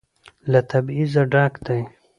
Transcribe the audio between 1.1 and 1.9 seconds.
ډک دى.